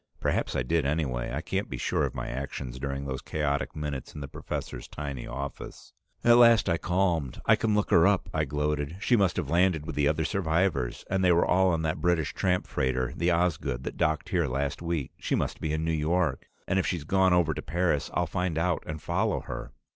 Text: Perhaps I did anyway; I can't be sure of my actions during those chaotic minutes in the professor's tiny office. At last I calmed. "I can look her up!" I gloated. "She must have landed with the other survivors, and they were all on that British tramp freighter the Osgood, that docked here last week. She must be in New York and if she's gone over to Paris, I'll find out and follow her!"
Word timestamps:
Perhaps 0.19 0.55
I 0.55 0.63
did 0.63 0.83
anyway; 0.83 1.31
I 1.31 1.41
can't 1.41 1.69
be 1.69 1.77
sure 1.77 2.05
of 2.05 2.15
my 2.15 2.27
actions 2.27 2.79
during 2.79 3.05
those 3.05 3.21
chaotic 3.21 3.75
minutes 3.75 4.15
in 4.15 4.21
the 4.21 4.27
professor's 4.27 4.87
tiny 4.87 5.27
office. 5.27 5.93
At 6.23 6.37
last 6.37 6.67
I 6.67 6.79
calmed. 6.79 7.39
"I 7.45 7.55
can 7.55 7.75
look 7.75 7.91
her 7.91 8.07
up!" 8.07 8.27
I 8.33 8.45
gloated. 8.45 8.95
"She 8.99 9.15
must 9.15 9.35
have 9.37 9.51
landed 9.51 9.85
with 9.85 9.93
the 9.93 10.07
other 10.07 10.25
survivors, 10.25 11.05
and 11.07 11.23
they 11.23 11.31
were 11.31 11.45
all 11.45 11.69
on 11.69 11.83
that 11.83 12.01
British 12.01 12.33
tramp 12.33 12.65
freighter 12.65 13.13
the 13.15 13.29
Osgood, 13.29 13.83
that 13.83 13.97
docked 13.97 14.29
here 14.29 14.47
last 14.47 14.81
week. 14.81 15.11
She 15.19 15.35
must 15.35 15.61
be 15.61 15.71
in 15.71 15.85
New 15.85 15.91
York 15.93 16.47
and 16.67 16.79
if 16.79 16.87
she's 16.87 17.03
gone 17.03 17.31
over 17.31 17.53
to 17.53 17.61
Paris, 17.61 18.09
I'll 18.15 18.25
find 18.25 18.57
out 18.57 18.81
and 18.87 18.99
follow 18.99 19.41
her!" 19.41 19.71